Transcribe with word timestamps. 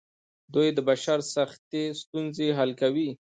دوی 0.53 0.67
د 0.77 0.79
بشر 0.89 1.19
سختې 1.35 1.83
ستونزې 2.01 2.47
حل 2.57 2.71
کوي. 2.81 3.09